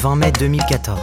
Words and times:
20 0.00 0.16
mai 0.16 0.30
2014. 0.30 1.00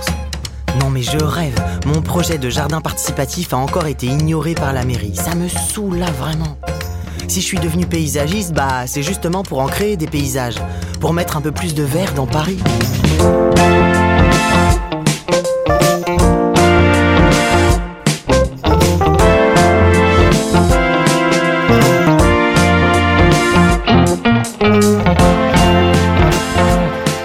Non 0.80 0.90
mais 0.90 1.02
je 1.02 1.18
rêve, 1.22 1.56
mon 1.86 2.02
projet 2.02 2.38
de 2.38 2.50
jardin 2.50 2.80
participatif 2.80 3.54
a 3.54 3.58
encore 3.58 3.88
été 3.88 4.08
ignoré 4.08 4.54
par 4.54 4.72
la 4.72 4.86
mairie. 4.86 5.14
Ça 5.16 5.36
me 5.36 5.50
saoule 5.50 6.00
vraiment. 6.18 6.58
Si 7.28 7.42
je 7.42 7.46
suis 7.46 7.60
devenu 7.60 7.86
paysagiste, 7.86 8.54
bah 8.54 8.88
c'est 8.88 9.04
justement 9.04 9.44
pour 9.44 9.60
en 9.60 9.68
créer 9.68 9.98
des 9.98 10.08
paysages, 10.08 10.56
pour 11.02 11.12
mettre 11.12 11.36
un 11.36 11.42
peu 11.42 11.52
plus 11.52 11.76
de 11.76 11.84
verre 11.84 12.14
dans 12.14 12.26
Paris. 12.26 12.58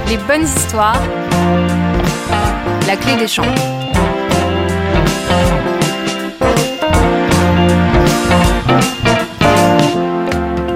Les 0.09 0.16
bonnes 0.27 0.45
histoires. 0.45 1.30
La 2.91 2.97
clé 2.97 3.15
des 3.15 3.29
champs.« 3.29 3.45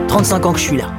35 0.06 0.46
ans 0.46 0.52
que 0.52 0.60
je 0.60 0.64
suis 0.64 0.77
là. 0.77 0.92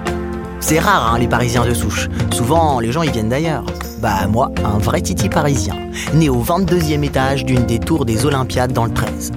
C'est 0.60 0.78
rare, 0.78 1.14
hein, 1.14 1.18
les 1.18 1.30
Parisiens 1.30 1.64
de 1.64 1.74
souche. 1.74 2.10
Souvent, 2.34 2.82
les 2.82 2.91
gens, 2.91 3.02
ils 3.02 3.14
viennent 3.14 3.30
d'ailleurs. 3.30 3.64
Bah, 4.02 4.28
moi, 4.28 4.52
un 4.66 4.78
vrai 4.78 5.00
titi 5.00 5.30
parisien, 5.30 5.78
né 6.14 6.28
au 6.28 6.44
22e 6.44 7.02
étage 7.04 7.46
d'une 7.46 7.66
des 7.66 7.80
tours 7.80 8.04
des 8.04 8.26
Olympiades 8.26 8.74
dans 8.74 8.84
le 8.84 8.94
13. 8.94 9.32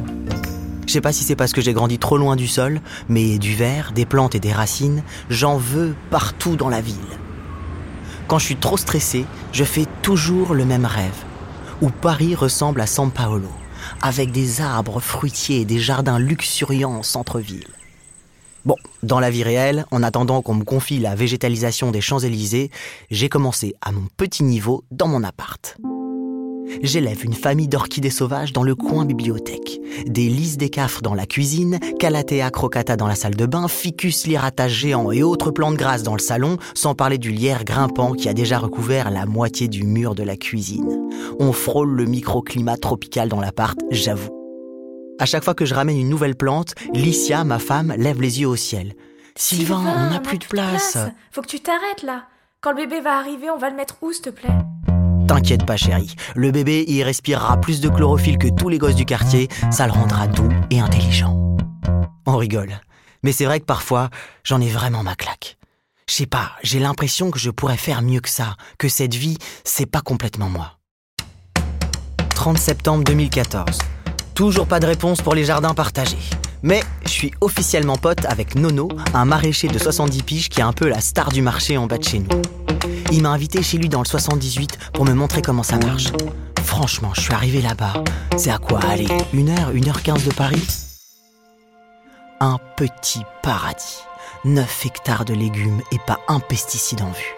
Je 0.85 0.93
sais 0.93 1.01
pas 1.01 1.13
si 1.13 1.23
c'est 1.23 1.37
parce 1.37 1.53
que 1.53 1.61
j'ai 1.61 1.75
grandi 1.75 2.01
trop 2.01 2.19
loin 2.19 2.35
du 2.35 2.49
sol, 2.49 2.81
mais 3.09 3.39
du 3.39 3.55
verre, 3.55 3.93
des 3.95 4.05
plantes 4.05 4.35
et 4.35 4.41
des 4.41 4.51
racines, 4.51 5.05
j'en 5.31 5.57
veux 5.57 5.95
partout 6.11 6.57
dans 6.57 6.71
la 6.71 6.81
ville. 6.81 6.97
Quand 8.27 8.41
je 8.41 8.47
suis 8.47 8.57
trop 8.57 8.77
stressé, 8.77 9.27
je 9.53 9.63
fais 9.63 9.87
toujours 10.03 10.55
le 10.55 10.65
même 10.65 10.85
rêve, 10.85 11.25
où 11.81 11.91
Paris 11.91 12.35
ressemble 12.35 12.81
à 12.81 12.87
San 12.87 13.11
Paolo, 13.11 13.49
avec 14.03 14.33
des 14.33 14.61
arbres 14.61 15.01
fruitiers 15.01 15.61
et 15.61 15.65
des 15.65 15.79
jardins 15.79 16.19
luxuriants 16.19 16.95
en 16.95 17.03
centre-ville. 17.03 17.69
Bon, 18.65 18.77
dans 19.03 19.21
la 19.21 19.31
vie 19.31 19.45
réelle, 19.45 19.87
en 19.91 20.03
attendant 20.03 20.43
qu'on 20.43 20.55
me 20.55 20.65
confie 20.65 20.99
la 20.99 21.15
végétalisation 21.15 21.91
des 21.91 22.01
Champs-Élysées, 22.01 22.71
j'ai 23.11 23.29
commencé 23.29 23.75
à 23.81 23.93
mon 23.93 24.09
petit 24.17 24.43
niveau 24.43 24.85
dans 24.91 25.09
mon 25.09 25.23
appart. 25.23 25.77
J'élève 26.83 27.25
une 27.25 27.35
famille 27.35 27.69
d'orchidées 27.69 28.11
sauvages 28.11 28.53
dans 28.53 28.63
le 28.63 28.75
coin 28.75 29.05
bibliothèque. 29.05 29.81
Des 30.07 30.29
lys 30.29 30.57
d'écafres 30.57 31.03
dans 31.03 31.15
la 31.15 31.27
cuisine, 31.27 31.79
Calathea 31.99 32.51
crocata 32.51 32.97
dans 32.97 33.07
la 33.07 33.15
salle 33.15 33.35
de 33.35 33.47
bain, 33.47 33.69
Ficus 33.69 34.27
lirata 34.27 34.69
géant 34.69 35.11
et 35.11 35.23
autres 35.23 35.51
plantes 35.51 35.77
grasses 35.77 36.03
dans 36.03 36.15
le 36.15 36.21
salon, 36.21 36.57
sans 36.75 36.95
parler 36.95 37.19
du 37.19 37.31
lierre 37.31 37.65
grimpant 37.65 38.13
qui 38.13 38.29
a 38.29 38.35
déjà 38.35 38.59
recouvert 38.59 39.11
la 39.11 39.27
moitié 39.27 39.69
du 39.69 39.85
mur 39.85 40.15
de 40.15 40.23
la 40.23 40.37
cuisine. 40.37 41.09
On 41.41 41.53
frôle 41.53 41.91
le 41.91 42.05
microclimat 42.05 42.77
tropical 42.77 43.29
dans 43.29 43.41
l'appart, 43.41 43.79
j'avoue. 43.91 44.31
À 45.19 45.27
chaque 45.27 45.45
fois 45.45 45.55
que 45.55 45.65
je 45.65 45.75
ramène 45.75 45.99
une 45.99 46.09
nouvelle 46.09 46.37
plante, 46.37 46.75
Licia, 46.93 47.43
ma 47.45 47.59
femme, 47.59 47.93
lève 47.97 48.23
les 48.23 48.41
yeux 48.41 48.49
au 48.49 48.57
ciel. 48.57 48.95
Sylvain, 49.35 49.81
on 49.81 50.11
n'a 50.11 50.21
plus 50.21 50.39
de 50.39 50.45
place. 50.45 50.97
Faut 51.33 51.43
que 51.43 51.49
tu 51.49 51.61
t'arrêtes 51.61 52.03
là. 52.03 52.25
Quand 52.61 52.71
le 52.71 52.77
bébé 52.77 53.01
va 53.01 53.19
arriver, 53.19 53.51
on 53.51 53.59
va 53.59 53.71
le 53.71 53.77
mettre 53.77 53.97
où, 54.03 54.13
s'il 54.13 54.23
te 54.23 54.31
plaît? 54.31 54.49
T'inquiète 55.29 55.67
pas, 55.67 55.77
chérie. 55.77 56.15
Le 56.35 56.51
bébé, 56.51 56.87
il 56.89 57.03
respirera 57.03 57.61
plus 57.61 57.83
de 57.83 57.91
chlorophylle 57.91 58.39
que 58.39 58.49
tous 58.49 58.71
les 58.71 58.79
gosses 58.79 58.95
du 58.95 59.05
quartier. 59.05 59.49
Ça 59.71 59.87
le 59.87 59.93
rendra 59.93 60.27
doux 60.27 60.49
et 60.71 60.81
intelligent. 60.81 61.55
On 62.27 62.39
rigole. 62.39 62.81
Mais 63.23 63.33
c'est 63.33 63.45
vrai 63.45 63.61
que 63.61 63.67
parfois, 63.67 64.09
j'en 64.43 64.59
ai 64.59 64.69
vraiment 64.71 65.03
ma 65.03 65.15
claque. 65.15 65.59
Je 66.09 66.15
sais 66.15 66.27
pas, 66.27 66.53
j'ai 66.63 66.79
l'impression 66.79 67.31
que 67.31 67.39
je 67.39 67.51
pourrais 67.51 67.77
faire 67.77 68.01
mieux 68.01 68.21
que 68.21 68.31
ça, 68.31 68.57
que 68.79 68.89
cette 68.89 69.15
vie, 69.15 69.37
c'est 69.65 69.85
pas 69.85 70.01
complètement 70.01 70.49
moi. 70.49 70.79
30 72.35 72.57
septembre 72.57 73.05
2014. 73.05 73.79
Toujours 74.35 74.67
pas 74.67 74.81
de 74.81 74.87
réponse 74.87 75.21
pour 75.21 75.35
les 75.35 75.45
jardins 75.45 75.75
partagés. 75.75 76.17
Mais 76.63 76.81
je 77.05 77.11
suis 77.11 77.33
officiellement 77.43 77.97
pote 77.97 78.25
avec 78.25 78.55
Nono, 78.55 78.89
un 79.13 79.27
maraîcher 79.27 79.69
de 79.69 79.79
70 79.79 80.23
piges 80.23 80.49
qui 80.49 80.61
est 80.61 80.65
un 80.65 80.73
peu 80.73 80.89
la 80.89 81.03
star 81.03 81.29
du 81.29 81.43
marché 81.43 81.77
en 81.77 81.87
bas 81.87 81.99
de 81.99 82.05
chez 82.05 82.21
nous. 82.21 82.29
Il 83.11 83.23
m'a 83.23 83.31
invité 83.31 83.63
chez 83.63 83.79
lui 83.79 83.89
dans 83.89 84.01
le 84.01 84.07
78 84.07 84.79
pour 84.93 85.05
me 85.05 85.15
montrer 85.15 85.41
comment 85.41 85.63
ça 85.63 85.79
marche. 85.79 86.09
Franchement, 86.63 87.13
je 87.15 87.23
suis 87.23 87.33
arrivé 87.33 87.63
là-bas. 87.63 88.05
C'est 88.37 88.51
à 88.51 88.59
quoi 88.59 88.81
Allez, 88.89 89.09
une 89.33 89.49
heure, 89.49 89.71
une 89.71 89.89
heure 89.89 90.03
quinze 90.03 90.25
de 90.25 90.33
Paris? 90.33 90.67
Un 92.41 92.59
petit 92.77 93.23
paradis. 93.43 94.03
9 94.45 94.87
hectares 94.87 95.25
de 95.25 95.35
légumes 95.35 95.81
et 95.91 95.99
pas 96.07 96.19
un 96.29 96.39
pesticide 96.39 97.01
en 97.01 97.11
vue. 97.11 97.35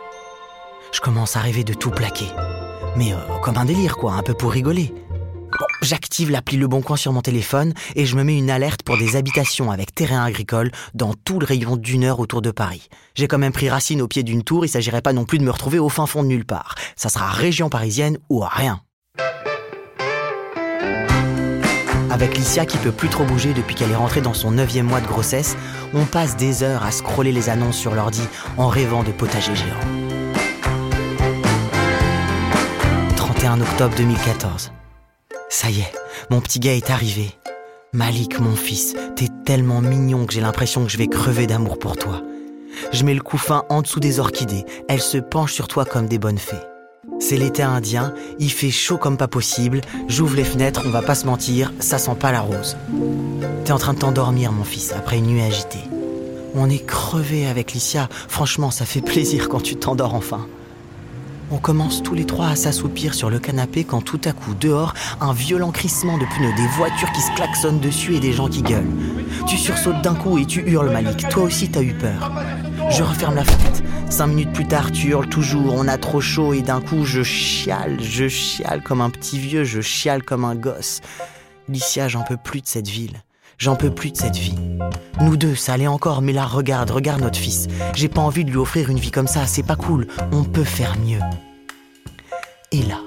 Je 0.92 1.00
commence 1.00 1.36
à 1.36 1.40
rêver 1.40 1.64
de 1.64 1.72
tout 1.72 1.90
plaquer. 1.90 2.28
Mais 2.96 3.12
euh, 3.12 3.38
comme 3.42 3.56
un 3.56 3.64
délire, 3.64 3.96
quoi, 3.96 4.14
un 4.14 4.22
peu 4.22 4.34
pour 4.34 4.50
rigoler. 4.50 4.92
J'active 5.82 6.30
l'appli 6.30 6.58
Le 6.58 6.68
Bon 6.68 6.82
Coin 6.82 6.96
sur 6.96 7.12
mon 7.12 7.22
téléphone 7.22 7.72
et 7.96 8.04
je 8.04 8.14
me 8.14 8.22
mets 8.22 8.36
une 8.36 8.50
alerte 8.50 8.82
pour 8.82 8.98
des 8.98 9.16
habitations 9.16 9.70
avec 9.70 9.94
terrain 9.94 10.22
agricole 10.22 10.70
dans 10.92 11.14
tout 11.14 11.40
le 11.40 11.46
rayon 11.46 11.76
d'une 11.76 12.04
heure 12.04 12.20
autour 12.20 12.42
de 12.42 12.50
Paris. 12.50 12.88
J'ai 13.14 13.28
quand 13.28 13.38
même 13.38 13.52
pris 13.52 13.70
racine 13.70 14.02
au 14.02 14.08
pied 14.08 14.22
d'une 14.22 14.42
tour, 14.42 14.66
il 14.66 14.68
s'agirait 14.68 15.00
pas 15.00 15.14
non 15.14 15.24
plus 15.24 15.38
de 15.38 15.44
me 15.44 15.50
retrouver 15.50 15.78
au 15.78 15.88
fin 15.88 16.04
fond 16.04 16.22
de 16.22 16.28
nulle 16.28 16.44
part. 16.44 16.74
Ça 16.96 17.08
sera 17.08 17.30
région 17.30 17.70
parisienne 17.70 18.18
ou 18.28 18.40
rien. 18.40 18.82
Avec 22.10 22.36
Licia 22.36 22.66
qui 22.66 22.76
peut 22.76 22.92
plus 22.92 23.08
trop 23.08 23.24
bouger 23.24 23.54
depuis 23.54 23.74
qu'elle 23.74 23.90
est 23.90 23.96
rentrée 23.96 24.20
dans 24.20 24.34
son 24.34 24.50
neuvième 24.50 24.86
mois 24.86 25.00
de 25.00 25.06
grossesse, 25.06 25.56
on 25.94 26.04
passe 26.04 26.36
des 26.36 26.62
heures 26.62 26.82
à 26.82 26.90
scroller 26.90 27.32
les 27.32 27.48
annonces 27.48 27.78
sur 27.78 27.94
l'ordi 27.94 28.22
en 28.58 28.68
rêvant 28.68 29.02
de 29.02 29.12
potager 29.12 29.54
géant. 29.56 29.80
31 33.16 33.62
octobre 33.62 33.94
2014. 33.96 34.72
Ça 35.52 35.68
y 35.68 35.80
est, 35.80 35.92
mon 36.30 36.40
petit 36.40 36.60
gars 36.60 36.76
est 36.76 36.90
arrivé. 36.90 37.34
Malik, 37.92 38.38
mon 38.38 38.54
fils, 38.54 38.94
t'es 39.16 39.26
tellement 39.44 39.80
mignon 39.80 40.24
que 40.24 40.32
j'ai 40.32 40.40
l'impression 40.40 40.84
que 40.84 40.92
je 40.92 40.96
vais 40.96 41.08
crever 41.08 41.48
d'amour 41.48 41.76
pour 41.80 41.96
toi. 41.96 42.22
Je 42.92 43.04
mets 43.04 43.14
le 43.14 43.20
couffin 43.20 43.64
en 43.68 43.82
dessous 43.82 43.98
des 43.98 44.20
orchidées, 44.20 44.64
elles 44.88 45.00
se 45.00 45.18
penchent 45.18 45.52
sur 45.52 45.66
toi 45.66 45.84
comme 45.84 46.06
des 46.06 46.20
bonnes 46.20 46.38
fées. 46.38 46.54
C'est 47.18 47.36
l'été 47.36 47.64
indien, 47.64 48.14
il 48.38 48.52
fait 48.52 48.70
chaud 48.70 48.96
comme 48.96 49.16
pas 49.16 49.26
possible, 49.26 49.80
j'ouvre 50.06 50.36
les 50.36 50.44
fenêtres, 50.44 50.82
on 50.86 50.90
va 50.90 51.02
pas 51.02 51.16
se 51.16 51.26
mentir, 51.26 51.72
ça 51.80 51.98
sent 51.98 52.14
pas 52.18 52.30
la 52.30 52.42
rose. 52.42 52.76
T'es 53.64 53.72
en 53.72 53.78
train 53.78 53.94
de 53.94 53.98
t'endormir, 53.98 54.52
mon 54.52 54.64
fils, 54.64 54.92
après 54.92 55.18
une 55.18 55.26
nuit 55.26 55.42
agitée. 55.42 55.84
On 56.54 56.70
est 56.70 56.86
crevé 56.86 57.48
avec 57.48 57.72
Licia, 57.72 58.08
franchement, 58.28 58.70
ça 58.70 58.84
fait 58.84 59.02
plaisir 59.02 59.48
quand 59.48 59.60
tu 59.60 59.74
t'endors 59.74 60.14
enfin. 60.14 60.46
On 61.52 61.58
commence 61.58 62.02
tous 62.02 62.14
les 62.14 62.26
trois 62.26 62.48
à 62.48 62.56
s'assoupir 62.56 63.12
sur 63.12 63.28
le 63.28 63.40
canapé 63.40 63.84
quand 63.84 64.02
tout 64.02 64.20
à 64.24 64.32
coup, 64.32 64.54
dehors, 64.54 64.94
un 65.20 65.32
violent 65.32 65.72
crissement 65.72 66.16
de 66.16 66.24
pneus, 66.24 66.54
des 66.56 66.66
voitures 66.76 67.10
qui 67.12 67.20
se 67.20 67.32
klaxonnent 67.32 67.80
dessus 67.80 68.14
et 68.14 68.20
des 68.20 68.32
gens 68.32 68.48
qui 68.48 68.62
gueulent. 68.62 68.90
Tu 69.48 69.56
sursautes 69.56 70.00
d'un 70.02 70.14
coup 70.14 70.38
et 70.38 70.46
tu 70.46 70.60
hurles, 70.60 70.90
Malik. 70.90 71.28
Toi 71.28 71.44
aussi, 71.44 71.68
t'as 71.68 71.82
eu 71.82 71.92
peur. 71.94 72.32
Je 72.90 73.02
referme 73.02 73.34
la 73.34 73.44
fenêtre. 73.44 73.82
Cinq 74.10 74.28
minutes 74.28 74.52
plus 74.52 74.66
tard, 74.66 74.92
tu 74.92 75.08
hurles 75.08 75.28
toujours, 75.28 75.74
on 75.74 75.86
a 75.86 75.96
trop 75.96 76.20
chaud 76.20 76.52
et 76.52 76.62
d'un 76.62 76.80
coup, 76.80 77.04
je 77.04 77.22
chiale, 77.22 77.98
je 78.00 78.28
chiale 78.28 78.82
comme 78.82 79.00
un 79.00 79.10
petit 79.10 79.38
vieux, 79.38 79.64
je 79.64 79.80
chiale 79.80 80.22
comme 80.22 80.44
un 80.44 80.56
gosse. 80.56 81.00
Licia, 81.68 82.08
j'en 82.08 82.22
peux 82.22 82.36
plus 82.36 82.60
de 82.60 82.66
cette 82.66 82.88
ville. 82.88 83.22
J'en 83.60 83.76
peux 83.76 83.90
plus 83.90 84.10
de 84.10 84.16
cette 84.16 84.38
vie. 84.38 84.54
Nous 85.20 85.36
deux, 85.36 85.54
ça 85.54 85.74
allait 85.74 85.86
encore, 85.86 86.22
mais 86.22 86.32
là, 86.32 86.46
regarde, 86.46 86.90
regarde 86.90 87.20
notre 87.20 87.38
fils. 87.38 87.68
J'ai 87.94 88.08
pas 88.08 88.22
envie 88.22 88.46
de 88.46 88.50
lui 88.50 88.56
offrir 88.56 88.88
une 88.88 88.98
vie 88.98 89.10
comme 89.10 89.26
ça, 89.26 89.46
c'est 89.46 89.62
pas 89.62 89.76
cool. 89.76 90.06
On 90.32 90.44
peut 90.44 90.64
faire 90.64 90.96
mieux. 90.98 91.20
Et 92.72 92.82
là, 92.84 93.00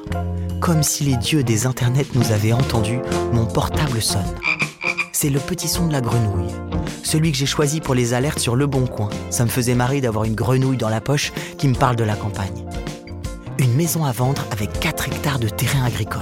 comme 0.62 0.84
si 0.84 1.06
les 1.06 1.18
dieux 1.18 1.44
des 1.44 1.66
internets 1.66 2.06
nous 2.14 2.32
avaient 2.32 2.54
entendus, 2.54 3.00
mon 3.32 3.48
portable 3.48 4.00
sonne. 4.00 4.22
C'est 5.12 5.32
le 5.32 5.40
petit 5.40 5.68
son 5.68 5.88
de 5.88 5.92
la 5.92 6.02
grenouille. 6.02 6.54
Celui 7.02 7.32
que 7.32 7.38
j'ai 7.40 7.48
choisi 7.48 7.82
pour 7.82 7.96
les 7.96 8.14
alertes 8.14 8.38
sur 8.38 8.56
le 8.56 8.68
bon 8.68 8.86
coin. 8.86 9.10
Ça 9.32 9.46
me 9.46 9.50
faisait 9.50 9.74
marrer 9.74 10.02
d'avoir 10.02 10.26
une 10.26 10.36
grenouille 10.36 10.78
dans 10.78 10.90
la 10.90 11.02
poche 11.02 11.34
qui 11.58 11.68
me 11.68 11.74
parle 11.74 11.96
de 11.96 12.04
la 12.04 12.16
campagne. 12.16 12.64
Une 13.58 13.74
maison 13.74 14.06
à 14.06 14.12
vendre 14.12 14.46
avec 14.52 14.80
4 14.80 15.08
hectares 15.08 15.40
de 15.40 15.50
terrain 15.50 15.84
agricole. 15.84 16.22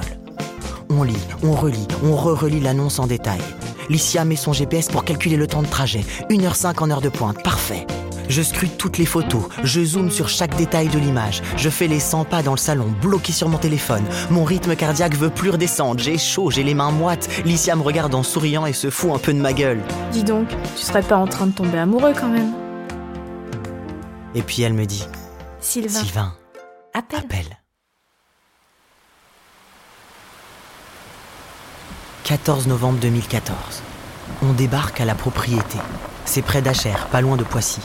On 0.90 1.04
lit, 1.04 1.20
on 1.44 1.52
relit, 1.52 1.88
on 2.02 2.16
re-relit 2.16 2.62
l'annonce 2.62 2.98
en 2.98 3.08
détail. 3.08 3.42
Licia 3.90 4.26
met 4.26 4.36
son 4.36 4.54
GPS 4.54 4.88
pour 4.88 5.04
calculer 5.04 5.38
le 5.38 5.48
temps 5.48 5.62
de 5.62 5.68
trajet. 5.68 6.06
1h05 6.30 6.80
en 6.80 6.90
heure 6.92 7.02
de 7.02 7.10
pointe, 7.10 7.44
parfait. 7.44 7.86
Je 8.30 8.42
scrute 8.42 8.78
toutes 8.78 8.98
les 8.98 9.06
photos, 9.06 9.44
je 9.64 9.84
zoome 9.84 10.10
sur 10.10 10.30
chaque 10.30 10.56
détail 10.56 10.88
de 10.88 10.98
l'image, 10.98 11.42
je 11.58 11.70
fais 11.70 11.88
les 11.88 12.00
100 12.00 12.24
pas 12.24 12.42
dans 12.44 12.54
le 12.54 12.58
salon, 12.58 12.88
bloqué 13.02 13.34
sur 13.34 13.50
mon 13.50 13.58
téléphone. 13.58 14.06
Mon 14.30 14.46
rythme 14.46 14.76
cardiaque 14.78 15.16
veut 15.16 15.30
plus 15.30 15.50
redescendre, 15.50 16.00
j'ai 16.00 16.18
chaud, 16.18 16.50
j'ai 16.50 16.64
les 16.64 16.74
mains 16.74 16.92
moites. 16.92 17.28
Licia 17.44 17.76
me 17.76 17.82
regarde 17.82 18.16
en 18.16 18.24
souriant 18.24 18.66
et 18.66 18.72
se 18.74 18.90
fout 18.90 19.12
un 19.14 19.18
peu 19.18 19.34
de 19.34 19.40
ma 19.40 19.52
gueule. 19.52 19.82
Dis 20.14 20.24
donc, 20.24 20.48
tu 20.78 20.84
serais 20.84 21.02
pas 21.02 21.18
en 21.18 21.28
train 21.28 21.48
de 21.48 21.52
tomber 21.52 21.80
amoureux 21.80 22.14
quand 22.18 22.30
même 22.30 22.54
Et 24.34 24.42
puis 24.44 24.62
elle 24.62 24.74
me 24.76 24.86
dit 24.86 25.04
Sylvain, 25.60 26.00
Sylvain, 26.00 26.34
appelle. 26.94 27.20
appelle. 27.20 27.61
14 32.32 32.68
novembre 32.68 32.98
2014. 33.00 33.58
On 34.42 34.54
débarque 34.54 35.02
à 35.02 35.06
la 35.06 35.16
propriété. 35.16 35.78
C'est 36.24 36.42
près 36.42 36.62
d'Achères, 36.62 37.08
pas 37.08 37.20
loin 37.20 37.36
de 37.36 37.44
Poissy. 37.44 37.82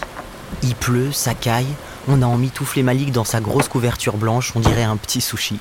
Il 0.62 0.76
pleut, 0.76 1.10
ça 1.10 1.34
caille. 1.34 1.74
On 2.06 2.22
a 2.22 2.26
emmitouflé 2.26 2.84
Malik 2.84 3.10
dans 3.10 3.24
sa 3.24 3.40
grosse 3.40 3.66
couverture 3.66 4.16
blanche, 4.16 4.52
on 4.54 4.60
dirait 4.60 4.84
un 4.84 4.96
petit 4.98 5.20
sushi. 5.20 5.58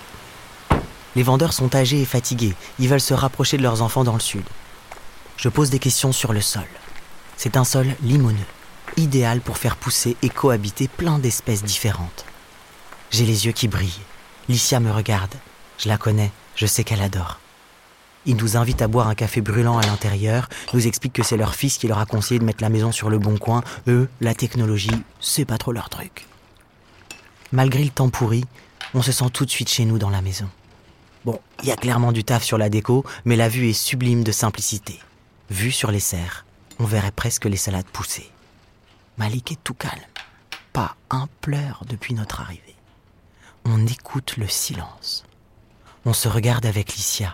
Les 1.15 1.23
vendeurs 1.23 1.53
sont 1.53 1.75
âgés 1.75 1.99
et 1.99 2.05
fatigués. 2.05 2.53
Ils 2.77 2.87
veulent 2.87 3.01
se 3.01 3.15
rapprocher 3.15 3.57
de 3.57 3.63
leurs 3.63 3.81
enfants 3.81 4.03
dans 4.03 4.13
le 4.13 4.19
sud. 4.19 4.45
Je 5.37 5.49
pose 5.49 5.71
des 5.71 5.79
questions 5.79 6.11
sur 6.11 6.31
le 6.31 6.41
sol. 6.41 6.67
C'est 7.37 7.57
un 7.57 7.63
sol 7.63 7.87
limoneux, 8.03 8.37
idéal 8.97 9.41
pour 9.41 9.57
faire 9.57 9.77
pousser 9.77 10.15
et 10.21 10.29
cohabiter 10.29 10.87
plein 10.89 11.17
d'espèces 11.17 11.63
différentes. 11.63 12.25
J'ai 13.09 13.25
les 13.25 13.47
yeux 13.47 13.51
qui 13.51 13.67
brillent. 13.67 14.03
Licia 14.47 14.79
me 14.79 14.91
regarde. 14.91 15.33
Je 15.79 15.89
la 15.89 15.97
connais, 15.97 16.31
je 16.55 16.67
sais 16.67 16.83
qu'elle 16.83 17.01
adore. 17.01 17.39
Ils 18.25 18.35
nous 18.35 18.57
invitent 18.57 18.81
à 18.81 18.87
boire 18.87 19.07
un 19.07 19.15
café 19.15 19.41
brûlant 19.41 19.77
à 19.77 19.85
l'intérieur, 19.85 20.49
nous 20.73 20.87
expliquent 20.87 21.13
que 21.13 21.23
c'est 21.23 21.37
leur 21.37 21.53
fils 21.53 21.77
qui 21.77 21.87
leur 21.87 21.99
a 21.99 22.05
conseillé 22.05 22.39
de 22.39 22.45
mettre 22.45 22.63
la 22.63 22.69
maison 22.69 22.91
sur 22.91 23.09
le 23.09 23.19
bon 23.19 23.37
coin. 23.37 23.63
Eux, 23.87 24.09
la 24.19 24.33
technologie, 24.33 24.89
c'est 25.19 25.45
pas 25.45 25.57
trop 25.57 25.71
leur 25.71 25.89
truc. 25.89 26.27
Malgré 27.51 27.83
le 27.83 27.91
temps 27.91 28.09
pourri, 28.09 28.43
on 28.93 29.01
se 29.01 29.11
sent 29.11 29.29
tout 29.31 29.45
de 29.45 29.51
suite 29.51 29.69
chez 29.69 29.85
nous 29.85 29.99
dans 29.99 30.09
la 30.09 30.21
maison. 30.21 30.49
Bon, 31.23 31.39
il 31.61 31.69
y 31.69 31.71
a 31.71 31.75
clairement 31.75 32.11
du 32.11 32.23
taf 32.23 32.43
sur 32.43 32.57
la 32.57 32.69
déco, 32.69 33.05
mais 33.25 33.35
la 33.35 33.49
vue 33.49 33.69
est 33.69 33.73
sublime 33.73 34.23
de 34.23 34.31
simplicité. 34.31 34.99
Vue 35.49 35.71
sur 35.71 35.91
les 35.91 35.99
serres, 35.99 36.45
on 36.79 36.85
verrait 36.85 37.11
presque 37.11 37.45
les 37.45 37.57
salades 37.57 37.85
pousser. 37.85 38.29
Malik 39.17 39.51
est 39.51 39.63
tout 39.63 39.73
calme. 39.73 39.93
Pas 40.73 40.95
un 41.09 41.27
pleur 41.41 41.83
depuis 41.87 42.13
notre 42.13 42.41
arrivée. 42.41 42.75
On 43.63 43.85
écoute 43.87 44.35
le 44.37 44.47
silence. 44.47 45.23
On 46.05 46.13
se 46.13 46.27
regarde 46.27 46.65
avec 46.65 46.95
Licia. 46.95 47.33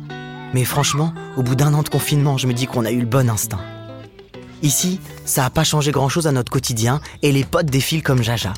Mais 0.53 0.65
franchement, 0.65 1.13
au 1.37 1.43
bout 1.43 1.55
d'un 1.55 1.73
an 1.73 1.81
de 1.81 1.89
confinement, 1.89 2.37
je 2.37 2.47
me 2.47 2.53
dis 2.53 2.67
qu'on 2.67 2.85
a 2.85 2.91
eu 2.91 2.99
le 2.99 3.05
bon 3.05 3.29
instinct. 3.29 3.61
Ici, 4.61 4.99
ça 5.25 5.41
n'a 5.43 5.49
pas 5.49 5.63
changé 5.63 5.91
grand-chose 5.91 6.27
à 6.27 6.31
notre 6.31 6.51
quotidien 6.51 7.01
et 7.21 7.31
les 7.31 7.43
potes 7.43 7.67
défilent 7.67 8.03
comme 8.03 8.21
Jaja. 8.21 8.53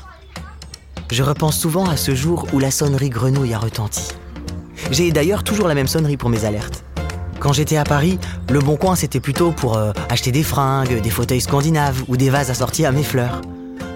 Je 1.10 1.22
repense 1.22 1.58
souvent 1.58 1.88
à 1.88 1.96
ce 1.96 2.14
jour 2.14 2.46
où 2.52 2.58
la 2.58 2.70
sonnerie 2.70 3.10
grenouille 3.10 3.54
a 3.54 3.58
retenti. 3.58 4.08
J'ai 4.90 5.12
d'ailleurs 5.12 5.44
toujours 5.44 5.68
la 5.68 5.74
même 5.74 5.86
sonnerie 5.86 6.16
pour 6.16 6.28
mes 6.28 6.44
alertes. 6.44 6.84
Quand 7.38 7.52
j'étais 7.52 7.76
à 7.76 7.84
Paris, 7.84 8.18
le 8.50 8.58
bon 8.58 8.76
coin 8.76 8.96
c'était 8.96 9.20
plutôt 9.20 9.52
pour 9.52 9.76
euh, 9.76 9.92
acheter 10.08 10.32
des 10.32 10.42
fringues, 10.42 11.00
des 11.00 11.10
fauteuils 11.10 11.40
scandinaves 11.40 12.02
ou 12.08 12.16
des 12.16 12.30
vases 12.30 12.50
assortis 12.50 12.84
à 12.84 12.92
mes 12.92 13.02
fleurs. 13.02 13.40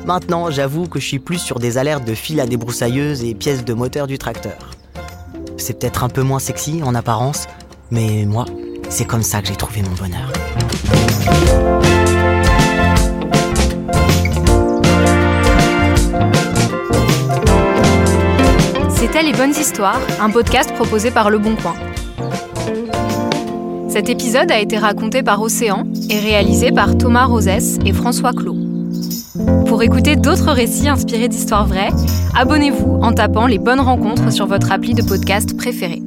Maintenant, 0.07 0.51
j'avoue 0.51 0.87
que 0.87 1.01
je 1.01 1.07
suis 1.07 1.19
plus 1.19 1.39
sur 1.39 1.59
des 1.59 1.77
alertes 1.77 2.05
de 2.05 2.15
fil 2.15 2.41
à 2.41 2.47
débroussailleuse 2.47 3.25
et 3.25 3.35
pièces 3.35 3.65
de 3.65 3.75
moteur 3.75 4.07
du 4.07 4.17
tracteur. 4.17 4.71
C'est 5.57 5.79
peut-être 5.79 6.05
un 6.05 6.09
peu 6.09 6.23
moins 6.23 6.39
sexy 6.39 6.83
en 6.83 6.95
apparence, 6.95 7.47
mais 7.91 8.25
moi, 8.27 8.45
c'est 8.89 9.05
comme 9.05 9.23
ça 9.23 9.41
que 9.41 9.49
j'ai 9.49 9.57
trouvé 9.57 9.83
mon 9.83 9.95
bonheur. 9.95 10.33
C'était 18.91 19.23
Les 19.23 19.33
Bonnes 19.33 19.51
Histoires, 19.51 20.01
un 20.21 20.31
podcast 20.31 20.73
proposé 20.75 21.11
par 21.11 21.31
Le 21.31 21.39
Bon 21.39 21.57
Coin. 21.57 21.75
Cet 23.89 24.11
épisode 24.11 24.51
a 24.51 24.61
été 24.61 24.77
raconté 24.77 25.23
par 25.23 25.41
Océan 25.41 25.85
et 26.11 26.19
réalisé 26.19 26.73
par 26.73 26.97
Thomas 26.99 27.25
Rosès 27.25 27.79
et 27.85 27.93
François 27.93 28.33
Clot. 28.33 28.57
Pour 29.67 29.83
écouter 29.83 30.17
d'autres 30.17 30.53
récits 30.53 30.89
inspirés 30.89 31.29
d'histoires 31.29 31.67
vraies, 31.67 31.93
abonnez-vous 32.37 32.99
en 33.03 33.13
tapant 33.13 33.47
les 33.47 33.59
bonnes 33.59 33.81
rencontres 33.81 34.33
sur 34.33 34.47
votre 34.47 34.73
appli 34.73 34.95
de 34.95 35.03
podcast 35.03 35.57
préféré. 35.57 36.03